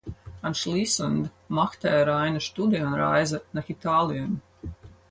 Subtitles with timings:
[0.41, 4.41] Anschließend machte er eine Studienreise nach Italien.